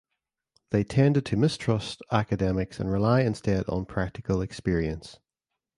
[0.71, 5.19] They tended to mistrust academics and rely instead on practical experience.